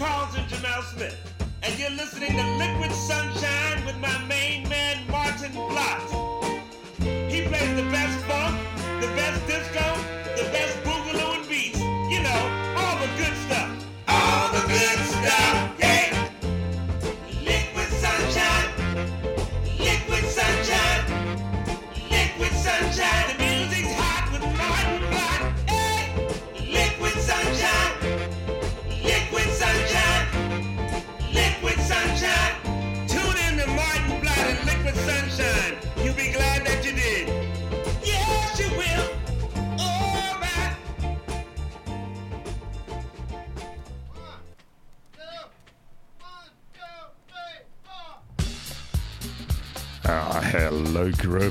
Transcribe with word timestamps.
Carlton 0.00 0.44
Jumel 0.44 0.82
Smith, 0.82 1.14
and 1.62 1.78
you're 1.78 1.90
listening 1.90 2.30
to 2.30 2.56
Liquid 2.56 2.90
Sunshine 2.90 3.84
with 3.84 3.98
my 3.98 4.16
main 4.24 4.66
man, 4.66 5.06
Maarten 5.08 5.52
Vlot. 5.52 7.30
He 7.30 7.42
plays 7.46 7.76
the 7.76 7.82
best 7.92 8.24
funk, 8.24 8.56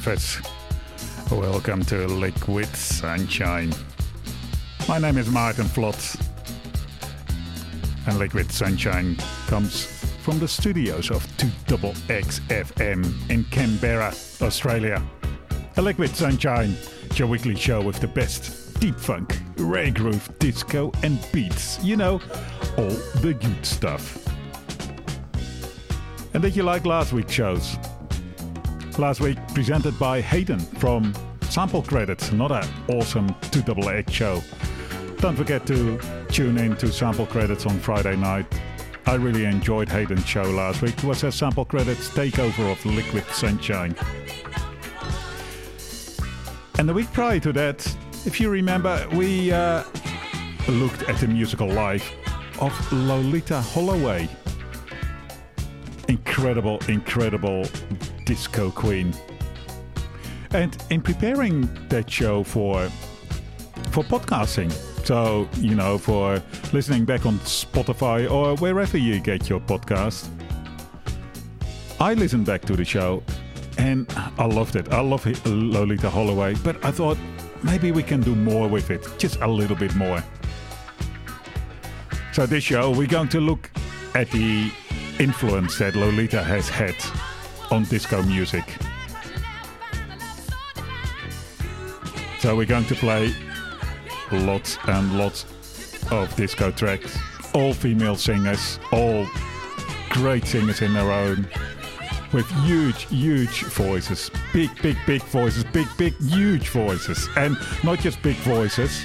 hello, 0.02 0.30
Welcome 1.30 1.84
to 1.85 2.07
Liquid 2.07 2.73
Sunshine. 2.73 3.73
My 4.88 4.98
name 4.98 5.17
is 5.17 5.27
Maarten 5.27 5.66
Vlot. 5.66 6.16
And 8.07 8.17
Liquid 8.17 8.49
Sunshine 8.49 9.18
comes 9.48 9.85
from 10.21 10.40
the 10.40 10.48
studios 10.48 11.12
of 11.12 11.26
2XXFM 11.38 13.29
in 13.29 13.43
Canberra, 13.46 14.13
Australia. 14.41 15.04
Liquid 15.76 16.16
Sunshine, 16.16 16.76
your 17.16 17.27
weekly 17.27 17.55
show 17.55 17.82
with 17.82 17.99
the 17.99 18.07
best 18.07 18.79
deep 18.79 18.98
funk, 18.98 19.38
rare 19.57 19.91
groove, 19.91 20.29
disco, 20.40 20.93
and 21.04 21.20
beats. 21.34 21.84
You 21.84 21.98
know, 21.98 22.21
all 22.77 22.95
the 23.21 23.34
good 23.34 23.66
stuff. 23.66 24.26
And 26.34 26.41
did 26.41 26.55
you 26.55 26.63
like 26.63 26.85
last 26.85 27.12
week's 27.12 27.34
shows? 27.34 27.77
Last 28.99 29.21
week 29.21 29.37
presented 29.53 29.97
by 29.97 30.19
Hayden 30.19 30.59
from 30.59 31.13
Sample 31.43 31.81
Credits, 31.81 32.31
another 32.31 32.61
awesome 32.89 33.29
2XX 33.29 34.09
show. 34.11 34.41
Don't 35.19 35.37
forget 35.37 35.65
to 35.67 35.97
tune 36.27 36.57
in 36.57 36.75
to 36.75 36.91
Sample 36.91 37.25
Credits 37.25 37.65
on 37.65 37.79
Friday 37.79 38.17
night. 38.17 38.45
I 39.05 39.15
really 39.15 39.45
enjoyed 39.45 39.87
Hayden's 39.87 40.25
show 40.25 40.41
last 40.41 40.81
week. 40.81 40.97
It 40.97 41.05
was 41.05 41.23
a 41.23 41.31
Sample 41.31 41.63
Credits 41.63 42.09
takeover 42.09 42.73
of 42.73 42.85
Liquid 42.85 43.23
Sunshine. 43.27 43.95
And 46.77 46.89
the 46.89 46.93
week 46.93 47.09
prior 47.13 47.39
to 47.39 47.53
that, 47.53 47.87
if 48.25 48.41
you 48.41 48.49
remember, 48.49 49.07
we 49.13 49.53
uh, 49.53 49.85
looked 50.67 51.03
at 51.03 51.17
the 51.21 51.27
musical 51.29 51.70
life 51.70 52.11
of 52.59 52.73
Loleatta 52.91 53.61
Holloway. 53.61 54.27
Incredible, 56.09 56.79
incredible 56.89 57.63
disco 58.30 58.70
queen. 58.70 59.12
And 60.52 60.77
in 60.91 61.02
preparing 61.02 61.68
that 61.90 62.08
show 62.08 62.44
for 62.44 62.88
for 63.90 64.03
podcasting, 64.03 64.72
so 65.03 65.50
you 65.58 65.74
know, 65.74 65.97
for 65.97 66.40
listening 66.72 67.06
back 67.06 67.25
on 67.25 67.40
Spotify 67.40 68.30
or 68.30 68.56
wherever 68.57 69.00
you 69.00 69.19
get 69.19 69.50
your 69.50 69.59
podcast, 69.59 70.28
I 72.00 72.13
listened 72.13 72.46
back 72.46 72.62
to 72.66 72.75
the 72.75 72.85
show 72.85 73.23
and 73.79 74.06
I 74.38 74.45
loved 74.45 74.75
it. 74.75 74.94
I 74.94 75.01
love 75.01 75.25
it, 75.25 75.38
Loleatta 75.45 76.12
Holloway, 76.12 76.53
but 76.63 76.75
I 76.85 76.91
thought 76.91 77.18
maybe 77.63 77.91
we 77.91 78.03
can 78.03 78.22
do 78.22 78.35
more 78.35 78.68
with 78.68 78.91
it, 78.91 79.07
just 79.18 79.38
a 79.41 79.47
little 79.47 79.75
bit 79.75 79.95
more. 79.95 80.23
So 82.34 82.45
this 82.45 82.63
show 82.63 82.91
we're 82.91 83.07
going 83.07 83.29
to 83.29 83.39
look 83.39 83.72
at 84.13 84.29
the 84.29 84.72
influence 85.18 85.79
that 85.79 85.95
Loleatta 85.95 86.44
has 86.44 86.69
had 86.69 86.95
on 87.72 87.84
disco 87.85 88.22
music. 88.24 88.78
So 92.40 92.56
we're 92.56 92.66
going 92.66 92.85
to 92.85 92.96
play 92.96 93.34
lots 94.31 94.78
and 94.88 95.18
lots 95.18 95.46
of 96.12 96.34
disco 96.35 96.72
tracks. 96.72 97.18
All 97.53 97.74
female 97.74 98.16
singers, 98.16 98.80
all 98.91 99.28
great 100.09 100.46
singers 100.46 100.81
in 100.81 100.94
their 100.94 101.12
own, 101.12 101.47
with 102.31 102.50
huge, 102.63 103.03
huge 103.07 103.63
voices. 103.63 104.31
Big, 104.53 104.69
big, 104.81 104.97
big 105.06 105.22
voices. 105.24 105.63
Big, 105.66 105.88
big, 105.97 106.16
huge 106.22 106.69
voices. 106.69 107.28
And 107.36 107.57
not 107.84 108.00
just 108.00 108.22
big 108.22 108.36
voices, 108.38 109.03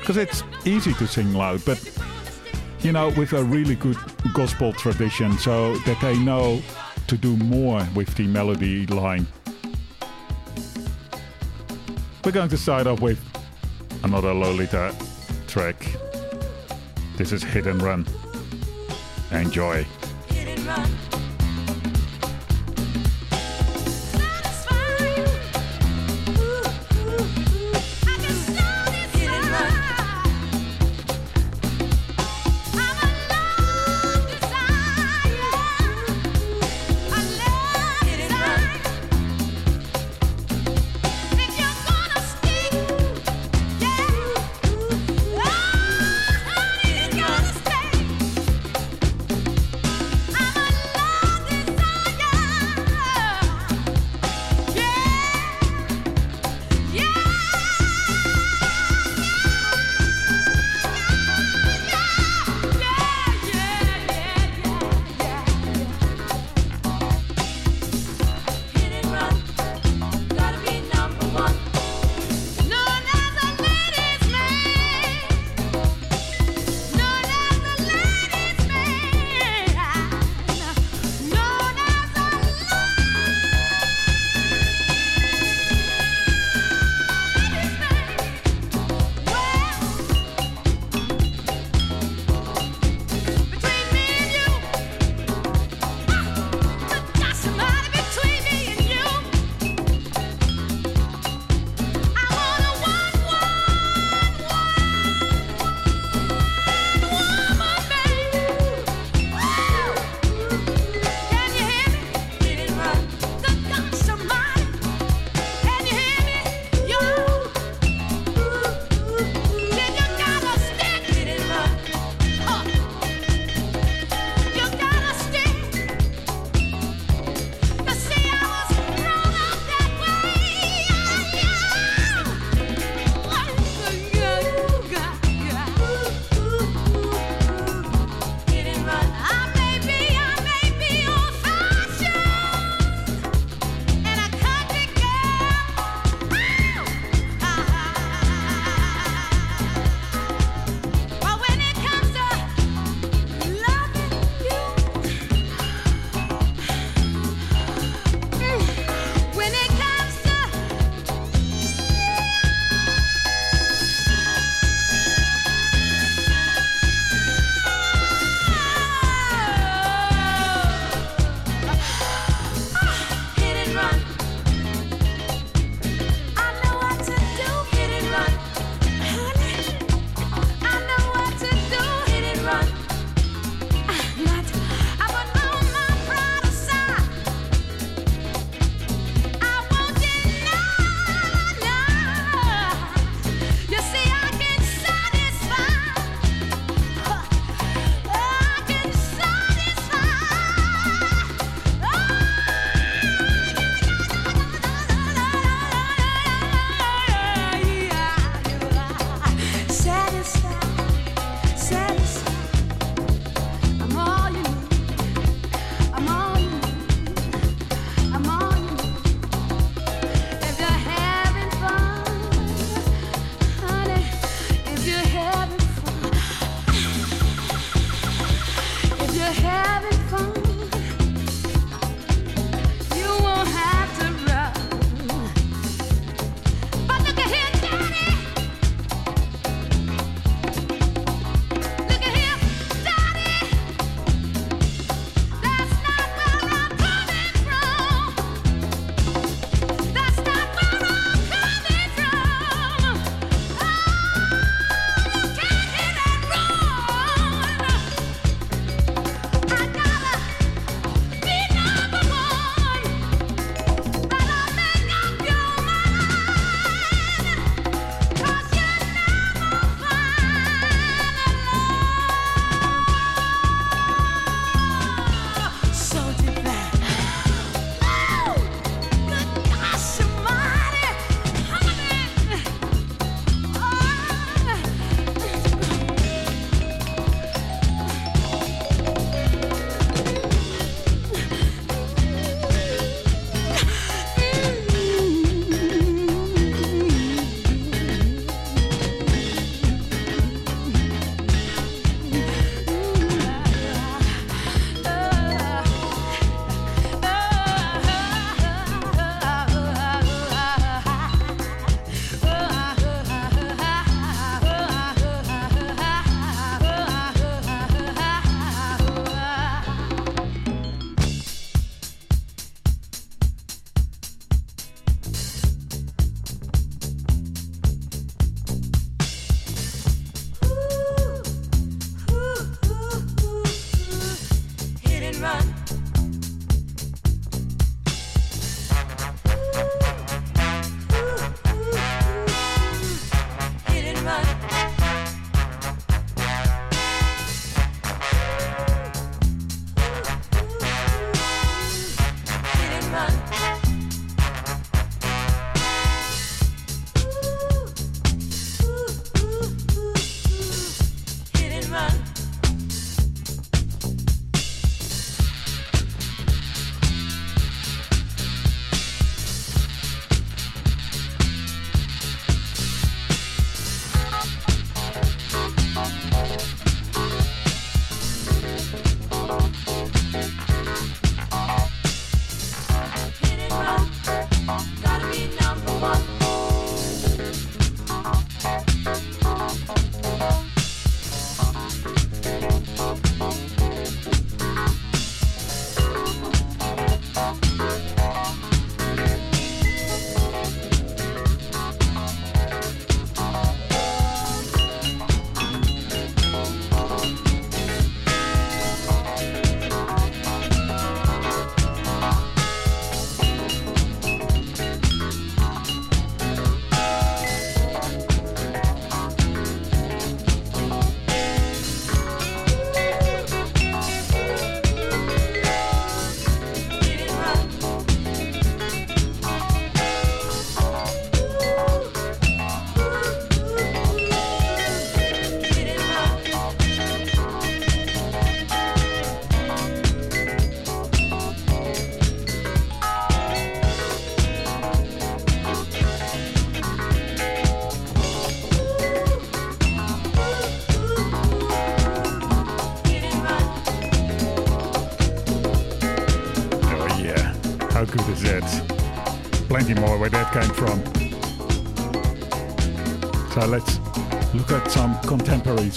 because 0.00 0.16
it's 0.16 0.42
easy 0.64 0.92
to 0.94 1.06
sing 1.06 1.32
loud, 1.32 1.64
but 1.64 1.80
you 2.80 2.92
know, 2.92 3.08
with 3.10 3.32
a 3.32 3.42
really 3.42 3.74
good 3.74 3.96
gospel 4.34 4.72
tradition, 4.72 5.38
so 5.38 5.76
that 5.78 6.00
they 6.00 6.18
know 6.18 6.60
to 7.06 7.16
do 7.16 7.36
more 7.36 7.86
with 7.94 8.14
the 8.16 8.26
melody 8.26 8.86
line. 8.86 9.26
We're 12.24 12.32
going 12.32 12.48
to 12.48 12.56
start 12.56 12.86
off 12.86 13.00
with 13.00 13.20
another 14.02 14.32
Loleatta 14.32 14.94
track. 15.46 15.76
This 17.16 17.32
is 17.32 17.42
Hit 17.42 17.66
and 17.66 17.80
Run. 17.80 18.06
Enjoy. 19.30 19.86
Hit 20.28 20.58
and 20.58 20.66
run. 20.66 21.15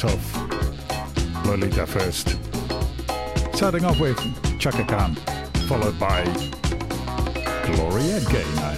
of 0.04 0.20
Loleatta 1.44 1.88
first. 1.88 2.38
Starting 3.56 3.86
off 3.86 4.00
with 4.00 4.18
Chaka 4.60 4.84
Khan, 4.86 5.16
followed 5.68 6.00
by 6.00 6.24
Gloria 7.66 8.20
Gaynor. 8.30 8.69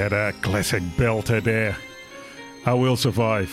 Had 0.00 0.12
a 0.14 0.32
classic 0.40 0.82
belter 0.96 1.42
there. 1.42 1.76
I 2.64 2.72
Will 2.72 2.96
Survive 2.96 3.50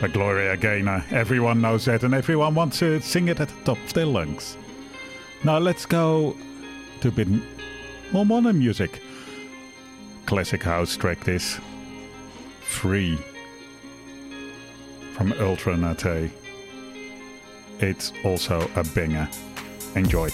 by 0.00 0.08
Gloria 0.08 0.56
Gaynor. 0.56 1.04
Uh, 1.08 1.14
everyone 1.14 1.60
knows 1.60 1.84
that 1.84 2.02
and 2.02 2.14
everyone 2.14 2.56
wants 2.56 2.80
to 2.80 3.00
sing 3.00 3.28
it 3.28 3.38
at 3.38 3.48
the 3.48 3.64
top 3.64 3.78
of 3.78 3.92
their 3.92 4.06
lungs. 4.06 4.56
Now 5.44 5.58
let's 5.58 5.86
go 5.86 6.36
to 7.00 7.08
a 7.08 7.10
bit 7.12 7.28
more 8.12 8.26
modern 8.26 8.58
music. 8.58 9.02
Classic 10.26 10.60
house 10.60 10.96
track 10.96 11.22
this. 11.22 11.60
Free 12.62 13.16
from 15.14 15.32
Ultra 15.38 15.76
Nate. 15.76 16.32
It's 17.78 18.12
also 18.24 18.68
a 18.74 18.82
banger. 18.82 19.28
Enjoy. 19.94 20.28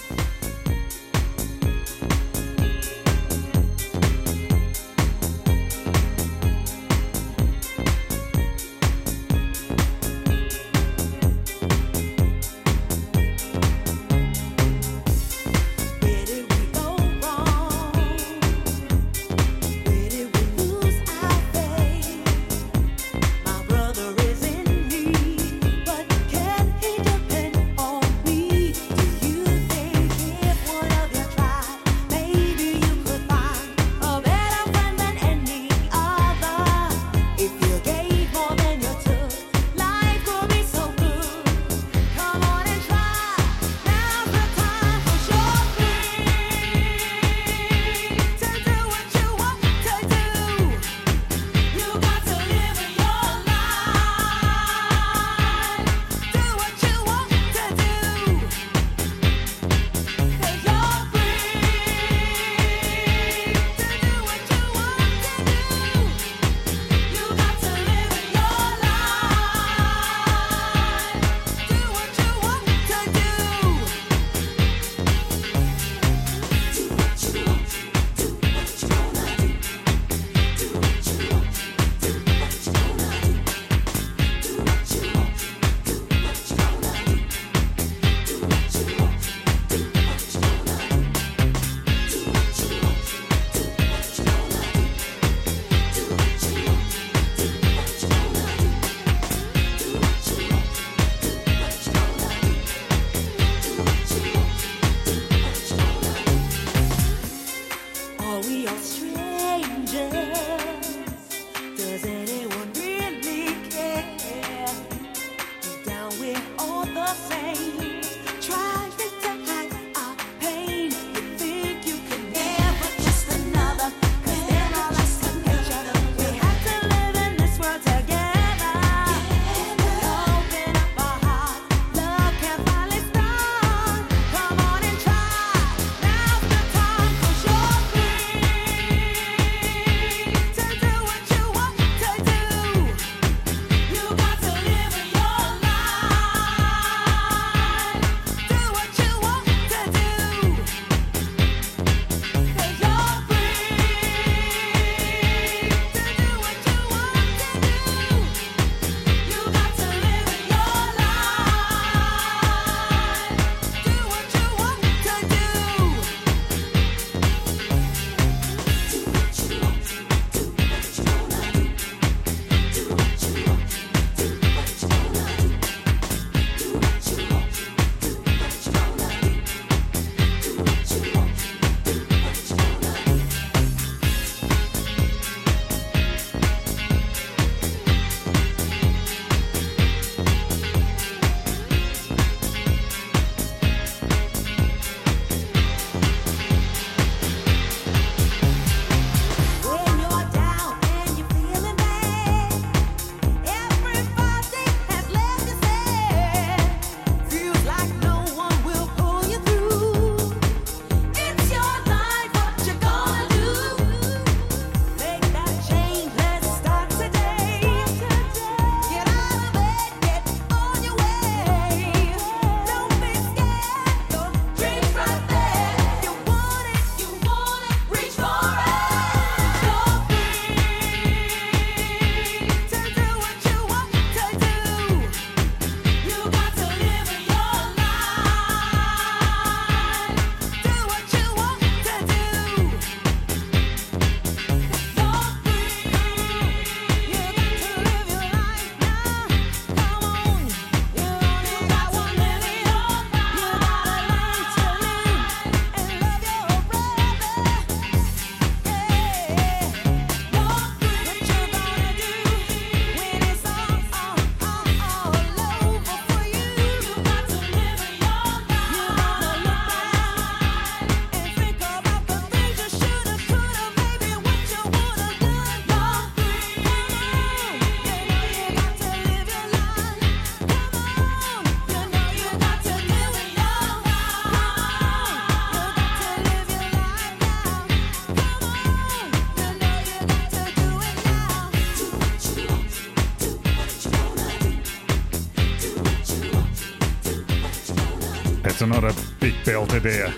That's 298.59 298.77
another 298.77 298.93
big 299.21 299.35
build 299.45 299.71
idea. 299.71 300.13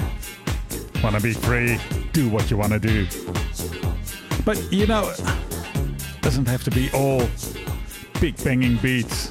Want 1.03 1.15
to 1.15 1.21
be 1.21 1.35
free? 1.35 1.79
Do 2.15 2.31
what 2.31 2.51
you 2.51 2.57
want 2.57 2.73
to 2.73 2.79
do. 2.79 3.07
But 4.47 4.73
you 4.73 4.87
know, 4.87 5.11
it 5.11 6.23
doesn't 6.23 6.49
have 6.49 6.65
to 6.65 6.71
be 6.71 6.91
all 6.95 7.29
big 8.19 8.43
banging 8.43 8.79
beats 8.79 9.31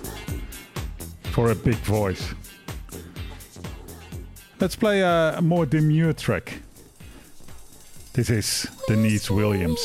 for 1.31 1.49
a 1.49 1.55
big 1.55 1.77
voice. 1.77 2.35
Let's 4.59 4.75
play 4.75 5.01
a 5.01 5.39
more 5.41 5.65
demure 5.65 6.13
track. 6.13 6.61
This 8.13 8.29
is 8.29 8.67
Deniece 8.87 9.31
Williams. 9.31 9.81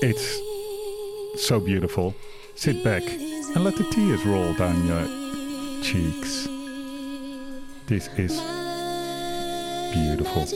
It's 0.00 1.46
so 1.46 1.60
beautiful. 1.60 2.14
Sit 2.56 2.82
back 2.82 3.02
and 3.02 3.64
let 3.64 3.76
the 3.76 3.84
tears 3.90 4.24
roll 4.24 4.54
down 4.54 4.86
your 4.86 5.82
cheeks. 5.82 6.48
This 7.90 8.06
is 8.16 8.40
beautiful. 9.92 10.46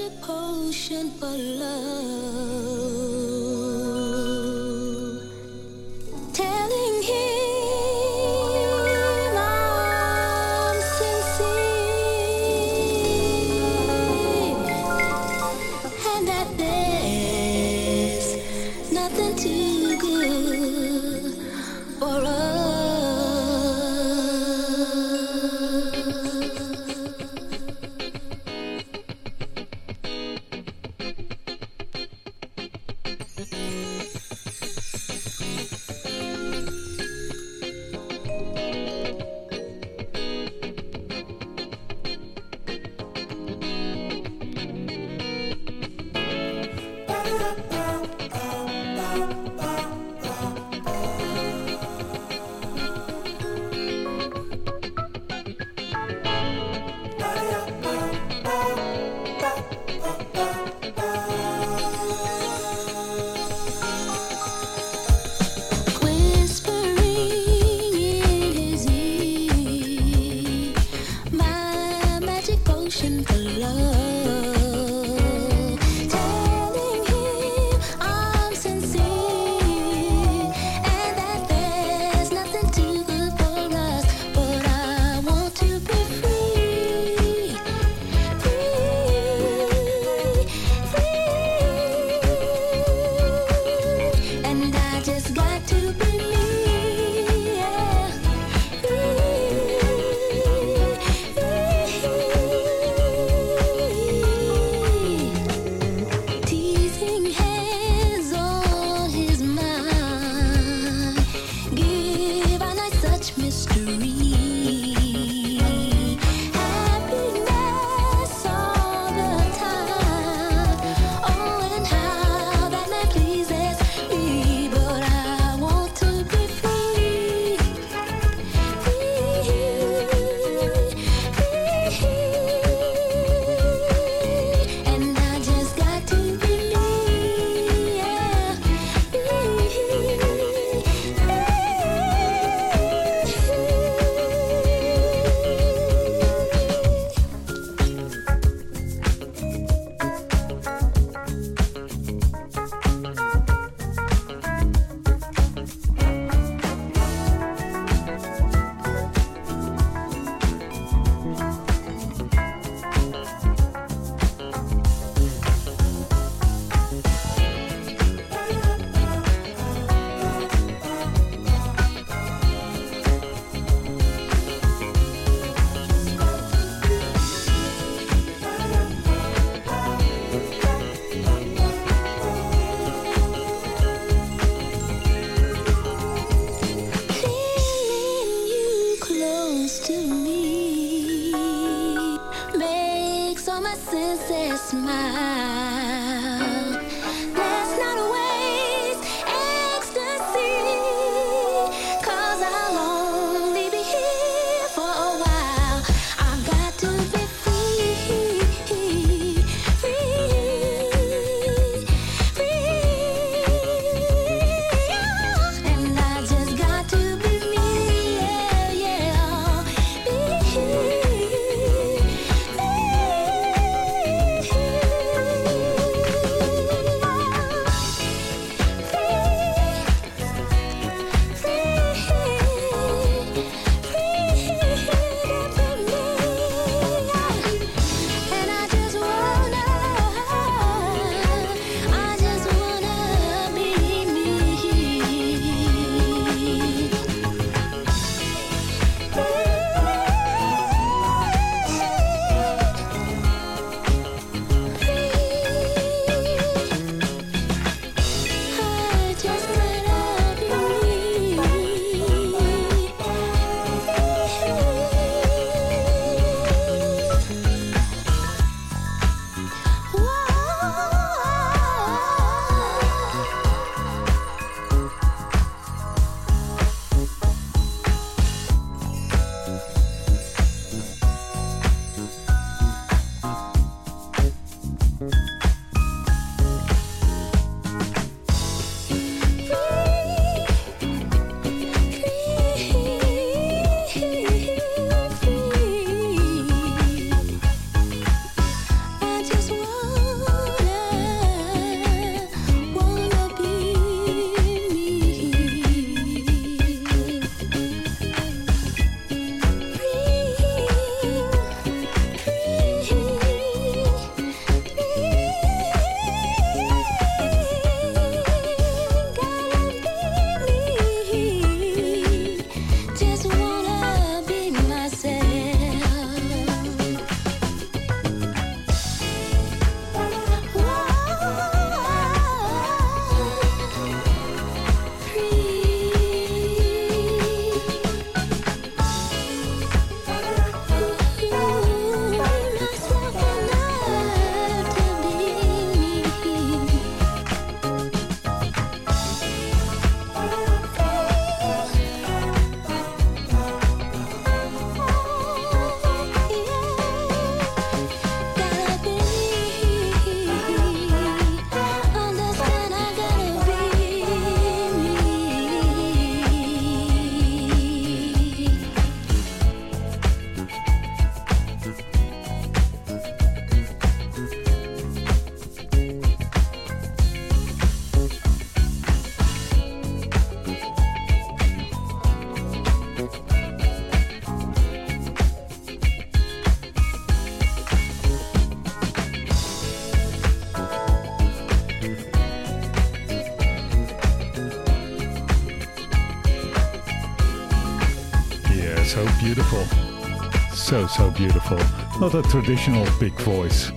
So, 400.74 400.88
so 400.88 401.08
beautiful. 401.12 401.56
Not 402.00 402.14
a 402.16 402.22
traditional 402.22 402.84
big 402.98 403.12
voice, 403.20 403.70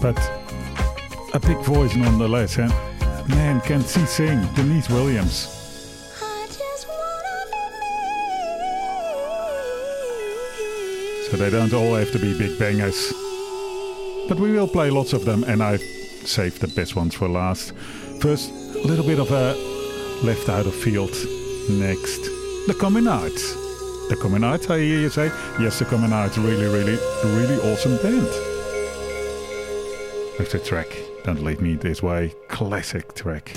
but 0.00 0.16
a 1.32 1.40
big 1.40 1.58
voice 1.64 1.96
nonetheless. 1.96 2.56
And 2.56 2.72
man, 3.30 3.60
can 3.62 3.82
she 3.82 4.06
sing? 4.06 4.46
Deniece 4.54 4.88
Williams. 4.88 5.48
I 6.22 6.46
just 6.46 6.86
wanna 6.86 7.46
be 11.26 11.30
So 11.30 11.36
they 11.36 11.50
don't 11.50 11.74
all 11.74 11.96
have 11.96 12.12
to 12.12 12.20
be 12.20 12.38
big 12.38 12.60
bangers. 12.60 13.12
But 14.28 14.38
we 14.38 14.52
will 14.52 14.68
play 14.68 14.90
lots 14.90 15.14
of 15.14 15.24
them, 15.24 15.42
and 15.42 15.64
I've 15.64 15.82
saved 15.82 16.60
the 16.60 16.68
best 16.68 16.94
ones 16.94 17.16
for 17.16 17.28
last. 17.28 17.72
First, 18.20 18.52
a 18.52 18.86
little 18.86 19.04
bit 19.04 19.18
of 19.18 19.32
a 19.32 19.56
left 20.24 20.48
out 20.48 20.66
of 20.66 20.76
field. 20.76 21.10
Next, 21.68 22.22
the 22.68 22.74
Communards. 22.78 23.63
The 24.06 24.16
Communards, 24.16 24.70
I 24.70 24.80
hear 24.80 25.00
you 25.00 25.08
say? 25.08 25.28
Yes, 25.58 25.78
the 25.78 25.86
Communards, 25.86 26.36
really, 26.36 26.66
really, 26.66 26.98
really 27.24 27.56
awesome 27.72 27.96
band. 27.96 28.26
With 30.38 30.50
the 30.52 30.58
track, 30.58 30.94
Don't 31.24 31.42
Leave 31.42 31.62
Me 31.62 31.76
This 31.76 32.02
Way, 32.02 32.34
classic 32.48 33.14
track. 33.14 33.56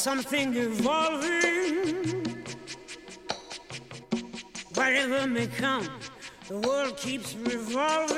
Something 0.00 0.56
evolving. 0.56 2.24
Whatever 4.74 5.26
may 5.26 5.46
come, 5.46 5.86
the 6.48 6.58
world 6.58 6.96
keeps 6.96 7.34
revolving. 7.34 8.09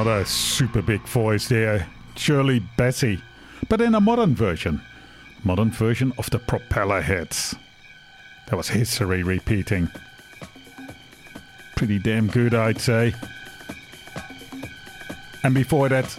Yeah, 0.00 0.12
another 0.12 0.24
super 0.24 0.80
big 0.80 1.02
voice 1.02 1.48
there. 1.48 1.86
Shirley 2.16 2.60
Bassey. 2.78 3.20
But 3.68 3.82
in 3.82 3.94
a 3.94 4.00
modern 4.00 4.34
version. 4.34 4.80
Modern 5.44 5.70
version 5.70 6.14
of 6.16 6.30
the 6.30 6.38
Propellerheads. 6.38 7.54
That 8.46 8.56
was 8.56 8.70
history 8.70 9.22
repeating. 9.22 9.90
Pretty 11.76 11.98
damn 11.98 12.28
good, 12.28 12.54
I'd 12.54 12.80
say. 12.80 13.12
And 15.44 15.54
before 15.54 15.90
that, 15.90 16.18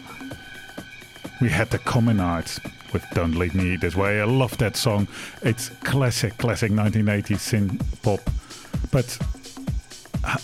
we 1.41 1.49
had 1.49 1.71
the 1.71 1.79
Communards 1.79 2.59
with 2.93 3.03
Don't 3.15 3.33
Leave 3.33 3.55
Me 3.55 3.77
This 3.77 3.95
Way. 3.95 4.21
I 4.21 4.25
love 4.25 4.55
that 4.59 4.75
song. 4.75 5.07
It's 5.41 5.69
classic, 5.69 6.37
classic 6.37 6.71
1980s 6.71 7.39
synth 7.39 8.01
pop. 8.03 8.19
But 8.91 9.17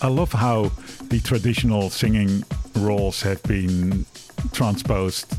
I 0.02 0.08
love 0.08 0.32
how 0.32 0.72
the 1.10 1.20
traditional 1.20 1.92
singing 1.92 2.44
roles 2.78 3.22
have 3.22 3.42
been 3.44 4.06
transposed. 4.52 5.36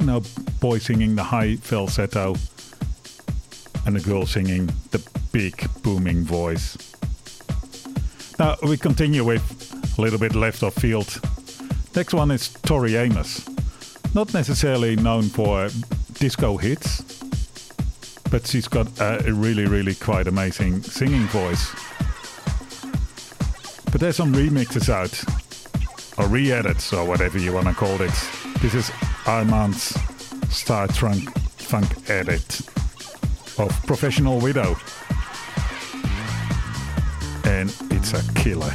You 0.00 0.06
know, 0.06 0.22
boy 0.60 0.78
singing 0.78 1.14
the 1.16 1.22
high 1.22 1.56
falsetto 1.56 2.36
and 3.86 3.96
the 3.96 4.00
girl 4.00 4.26
singing 4.26 4.66
the 4.90 5.02
big 5.32 5.68
booming 5.82 6.24
voice. 6.24 6.76
Now 8.38 8.56
we 8.62 8.76
continue 8.76 9.24
with 9.24 9.42
a 9.98 10.00
little 10.00 10.18
bit 10.18 10.34
left 10.34 10.62
of 10.62 10.74
field. 10.74 11.20
Next 11.94 12.14
one 12.14 12.30
is 12.30 12.48
Tori 12.62 12.96
Amos. 12.96 13.48
Not 14.14 14.32
necessarily 14.34 14.96
known 14.96 15.24
for 15.24 15.68
disco 16.14 16.56
hits, 16.56 17.02
but 18.30 18.46
she's 18.46 18.68
got 18.68 18.88
a 19.00 19.32
really, 19.32 19.66
really 19.66 19.94
quite 19.94 20.26
amazing 20.26 20.82
singing 20.82 21.26
voice. 21.28 21.70
But 23.90 24.00
there's 24.00 24.16
some 24.16 24.32
remixes 24.32 24.88
out, 24.88 25.12
or 26.18 26.26
re-edits, 26.26 26.92
or 26.92 27.04
whatever 27.06 27.38
you 27.38 27.52
want 27.52 27.66
to 27.66 27.74
call 27.74 28.00
it. 28.00 28.12
This 28.60 28.74
is 28.74 28.90
Armand's 29.26 29.98
Star 30.54 30.86
Trunk 30.88 31.30
Funk 31.58 32.10
edit 32.10 32.60
of 33.58 33.70
Professional 33.86 34.38
Widow. 34.38 34.76
And 37.44 37.74
it's 37.90 38.12
a 38.12 38.32
killer. 38.34 38.74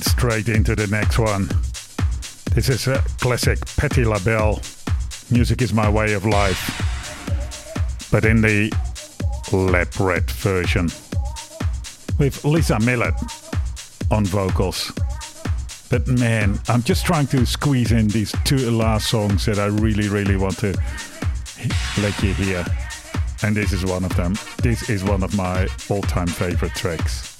Straight 0.00 0.48
into 0.48 0.74
the 0.74 0.86
next 0.88 1.18
one. 1.18 1.48
This 2.54 2.68
is 2.68 2.86
a 2.86 3.02
classic 3.20 3.58
Patti 3.76 4.04
LaBelle. 4.04 4.60
Music 5.30 5.62
is 5.62 5.72
my 5.72 5.88
way 5.88 6.12
of 6.14 6.24
life. 6.24 8.08
But 8.10 8.24
in 8.24 8.40
the 8.40 8.72
Lab 9.52 9.88
version. 9.94 10.90
With 12.18 12.44
Lisa 12.44 12.78
Millett 12.80 13.14
on 14.10 14.24
vocals. 14.24 14.92
But 15.90 16.08
man, 16.08 16.58
I'm 16.68 16.82
just 16.82 17.06
trying 17.06 17.28
to 17.28 17.46
squeeze 17.46 17.92
in 17.92 18.08
these 18.08 18.34
two 18.44 18.70
last 18.70 19.08
songs 19.08 19.46
that 19.46 19.58
I 19.58 19.66
really, 19.66 20.08
really 20.08 20.36
want 20.36 20.58
to 20.58 20.76
let 21.98 22.22
you 22.22 22.34
hear. 22.34 22.64
And 23.42 23.54
this 23.54 23.72
is 23.72 23.84
one 23.84 24.04
of 24.04 24.16
them. 24.16 24.34
This 24.62 24.88
is 24.88 25.04
one 25.04 25.22
of 25.22 25.36
my 25.36 25.68
all 25.88 26.02
time 26.02 26.26
favorite 26.26 26.74
tracks. 26.74 27.35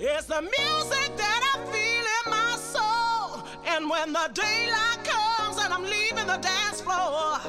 It's 0.00 0.26
the 0.26 0.40
music 0.40 1.16
that 1.16 1.54
I 1.54 1.66
feel 1.72 2.06
in 2.18 2.30
my 2.30 2.56
soul. 2.56 3.42
And 3.66 3.90
when 3.90 4.12
the 4.12 4.30
daylight 4.32 5.02
comes 5.02 5.58
and 5.58 5.74
I'm 5.74 5.82
leaving 5.82 6.28
the 6.28 6.36
dance 6.36 6.80
floor, 6.80 7.40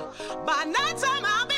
by 0.48 0.64
nighttime 0.64 1.26
I'm 1.26 1.49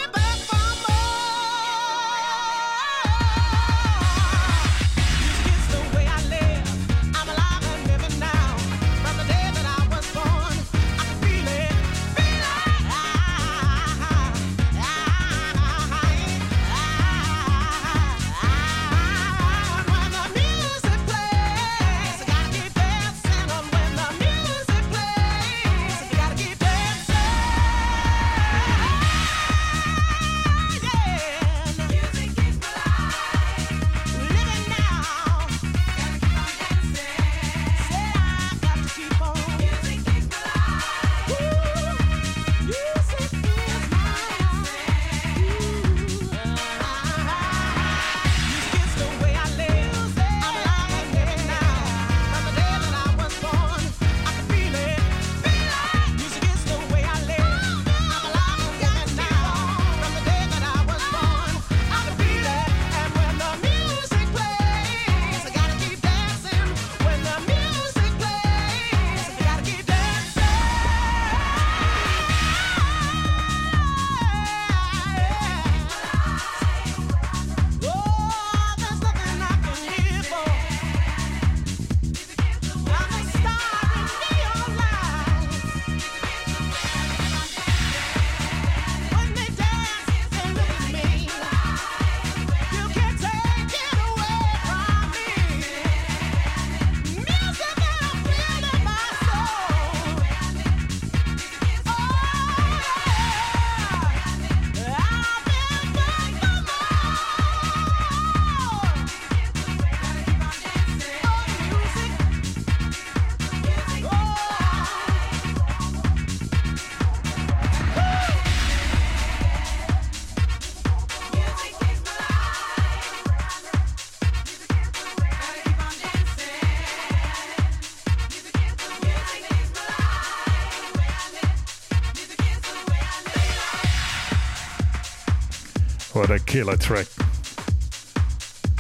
A 136.32 136.40
killer 136.40 136.78
track. 136.78 137.08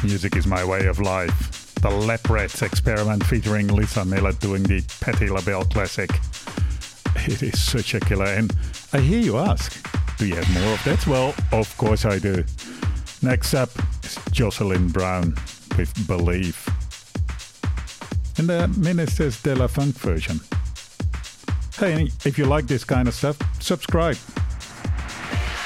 Music 0.05 0.37
is 0.37 0.47
my 0.47 0.63
way 0.63 0.85
of 0.85 1.01
life. 1.01 1.75
The 1.81 1.89
Lab 1.89 2.29
Rats 2.29 2.61
experiment 2.61 3.25
featuring 3.25 3.67
Lisa 3.67 4.05
Millett 4.05 4.39
doing 4.39 4.63
the 4.63 4.81
Patti 5.01 5.27
LaBelle 5.29 5.65
classic. 5.65 6.09
It 7.17 7.43
is 7.43 7.61
such 7.61 7.93
a 7.93 7.99
killer. 7.99 8.23
And 8.23 8.55
I 8.93 9.01
hear 9.01 9.19
you 9.19 9.37
ask, 9.37 9.85
do 10.17 10.27
you 10.27 10.35
have 10.35 10.49
more 10.53 10.73
of 10.73 10.83
that? 10.85 11.05
Well, 11.05 11.35
of 11.51 11.77
course 11.77 12.05
I 12.05 12.19
do. 12.19 12.45
Next 13.21 13.53
up 13.53 13.69
is 14.05 14.17
Jocelyn 14.31 14.87
Brown 14.87 15.35
with 15.77 15.93
Believe. 16.07 16.57
In 18.39 18.47
the 18.47 18.69
Ministers 18.77 19.41
de 19.41 19.55
la 19.55 19.67
Funk 19.67 19.95
version. 19.95 20.39
Hey, 21.77 22.11
if 22.23 22.37
you 22.37 22.45
like 22.45 22.67
this 22.67 22.85
kind 22.85 23.09
of 23.09 23.13
stuff, 23.13 23.37
subscribe. 23.61 24.15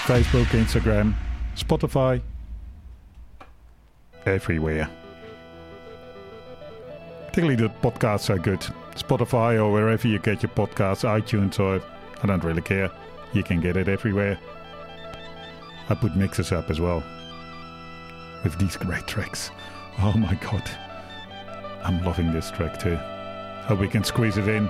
Facebook, 0.07 0.45
Instagram, 0.47 1.15
Spotify, 1.55 2.21
everywhere. 4.25 4.89
Particularly 7.27 7.55
the 7.55 7.69
podcasts 7.81 8.29
are 8.29 8.39
good. 8.39 8.65
Spotify 8.95 9.61
or 9.61 9.71
wherever 9.71 10.07
you 10.07 10.19
get 10.19 10.43
your 10.43 10.51
podcasts, 10.51 11.03
iTunes 11.03 11.59
or 11.59 11.81
I 12.23 12.27
don't 12.27 12.43
really 12.43 12.61
care. 12.61 12.89
You 13.33 13.43
can 13.43 13.59
get 13.59 13.77
it 13.77 13.87
everywhere. 13.87 14.39
I 15.89 15.95
put 15.95 16.15
mixes 16.15 16.51
up 16.51 16.69
as 16.69 16.79
well 16.79 17.03
with 18.43 18.57
these 18.57 18.77
great 18.77 19.05
tracks. 19.07 19.51
Oh 19.99 20.13
my 20.13 20.35
god. 20.35 20.63
I'm 21.83 22.03
loving 22.03 22.31
this 22.31 22.51
track 22.51 22.79
too. 22.79 22.95
Hope 23.67 23.79
we 23.79 23.87
can 23.87 24.03
squeeze 24.03 24.37
it 24.37 24.47
in. 24.47 24.69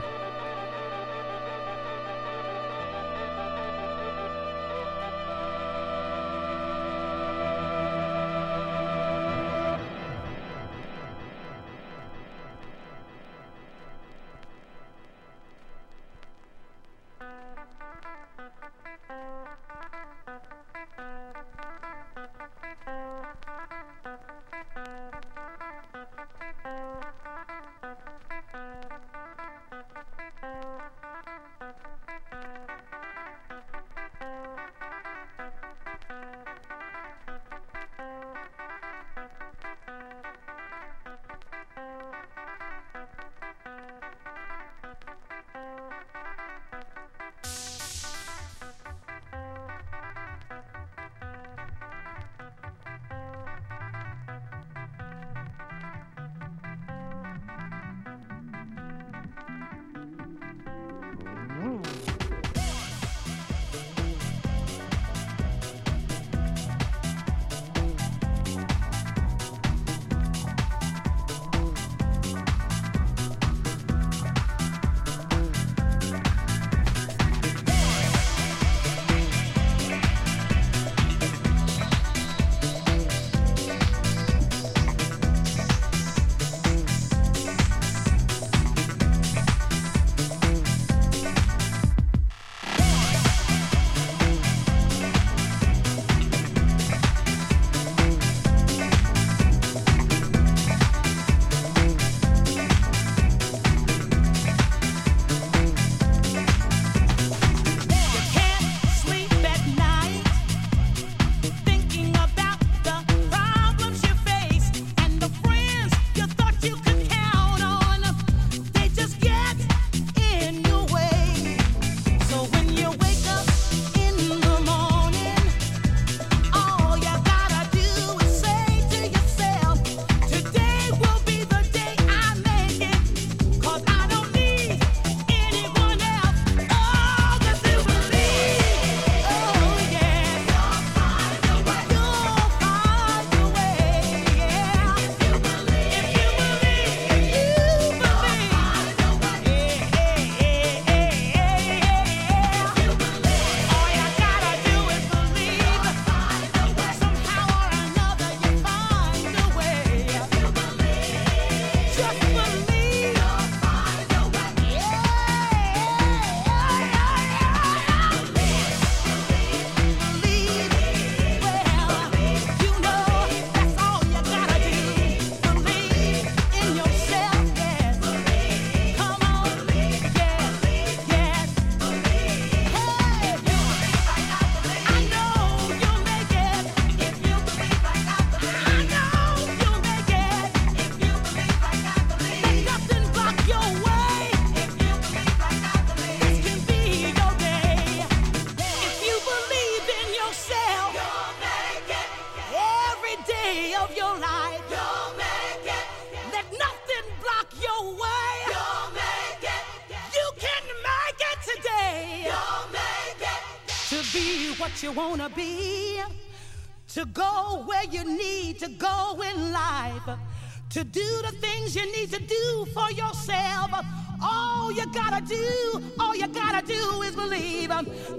Gotta 224.95 225.21
do, 225.25 225.81
all 225.99 226.15
you 226.15 226.27
gotta 226.27 226.65
do 226.65 227.01
is 227.01 227.15
believe. 227.15 227.69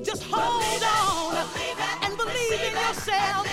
Just 0.05 0.23
hold 0.25 0.83
on 0.83 1.47
and 2.03 2.17
believe 2.19 2.53
in 2.53 2.73
yourself. 2.73 3.46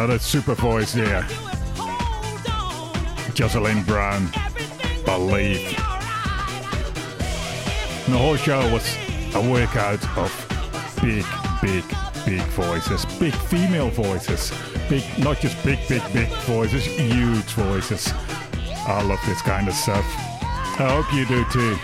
Another 0.00 0.18
super 0.18 0.54
voice 0.54 0.94
there. 0.94 1.26
Jocelyn 3.34 3.82
Brown. 3.82 4.30
Believe. 5.04 5.76
The 8.06 8.16
whole 8.16 8.36
show 8.36 8.60
was 8.72 8.96
a 9.34 9.50
workout 9.52 10.02
of 10.16 10.32
big, 11.02 11.26
big, 11.60 11.84
big 12.24 12.40
voices. 12.54 13.04
Big 13.18 13.34
female 13.34 13.90
voices. 13.90 14.50
Big, 14.88 15.04
not 15.18 15.38
just 15.38 15.62
big, 15.62 15.78
big, 15.86 16.02
big 16.14 16.30
voices, 16.44 16.86
huge 16.86 17.52
voices. 17.52 18.10
I 18.86 19.02
love 19.02 19.20
this 19.26 19.42
kind 19.42 19.68
of 19.68 19.74
stuff. 19.74 20.06
I 20.80 20.88
hope 20.96 21.12
you 21.12 21.26
do 21.26 21.44
too. 21.52 21.76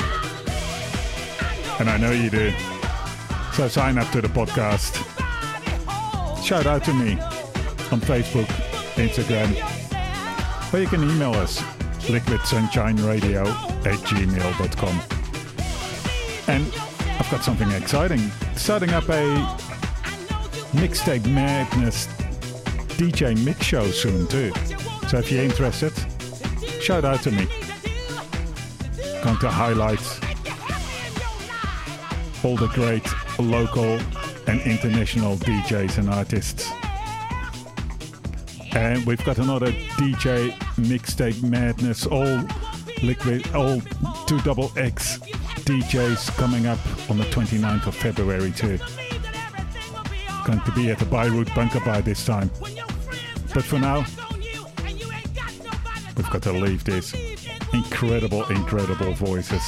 And 1.79 1.91
I 1.91 1.99
know 1.99 2.13
you 2.13 2.31
do. 2.31 2.55
So 3.53 3.69
sign 3.69 3.99
up 3.99 4.11
to 4.13 4.23
the 4.23 4.29
podcast. 4.29 5.05
Shout 6.43 6.65
out 6.65 6.83
to 6.85 6.95
me 6.95 7.19
on 7.93 8.01
Facebook, 8.01 8.47
Instagram, 8.97 9.53
or 10.73 10.79
you 10.79 10.87
can 10.87 11.03
email 11.03 11.35
us 11.35 11.61
liquidsunshineradio 12.09 13.47
at 13.87 13.99
gmail.com. 14.01 15.03
And 16.49 16.65
I've 17.19 17.31
got 17.31 17.43
something 17.43 17.71
exciting. 17.73 18.31
Starting 18.55 18.91
up 18.91 19.09
a 19.09 19.57
mixtape 20.73 21.27
madness 21.27 22.07
DJ 22.97 23.43
mix 23.45 23.65
show 23.65 23.91
soon 23.91 24.27
too. 24.29 24.53
So 25.09 25.19
if 25.19 25.31
you're 25.31 25.45
interested, 25.45 25.93
shout 26.81 27.05
out 27.05 27.23
to 27.23 27.31
me. 27.31 27.47
Going 29.23 29.39
to 29.39 29.51
highlight 29.51 30.01
all 32.45 32.57
the 32.57 32.69
great 32.69 33.07
local 33.39 33.99
and 34.47 34.61
international 34.61 35.37
DJs 35.37 35.99
and 35.99 36.11
artists. 36.11 36.71
And 38.77 39.07
we've 39.07 39.25
got 39.25 39.39
another 39.39 39.73
DJ 39.97 40.51
mixtape 40.77 41.43
madness, 41.43 42.05
all 42.05 42.47
liquid, 43.03 43.51
all 43.55 43.81
two 44.27 44.39
double 44.43 44.71
X 44.77 45.17
DJs 45.65 46.37
coming 46.37 46.67
up 46.67 46.79
on 47.11 47.17
the 47.17 47.25
29th 47.25 47.87
of 47.87 47.95
February 47.95 48.53
too. 48.53 48.79
Going 50.45 50.61
to 50.61 50.73
be 50.73 50.91
at 50.91 50.99
the 50.99 51.07
Beirut 51.07 51.53
Bunker 51.55 51.81
Bar 51.81 52.03
this 52.03 52.27
time. 52.27 52.51
But 53.55 53.65
for 53.65 53.79
now, 53.79 54.05
we've 56.15 56.31
got 56.31 56.43
to 56.43 56.53
leave 56.53 56.85
this. 56.85 57.15
Incredible, 57.73 58.45
incredible 58.51 59.15
voices. 59.15 59.63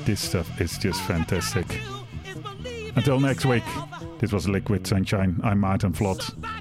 This 0.00 0.20
stuff 0.20 0.60
is 0.60 0.76
just 0.78 1.00
fantastic. 1.02 1.80
Until 2.96 3.20
next 3.20 3.46
week, 3.46 3.62
this 4.18 4.32
was 4.32 4.48
Liquid 4.48 4.84
Sunshine. 4.84 5.40
I'm 5.44 5.60
Maarten 5.60 5.92
Vlot. 5.92 6.55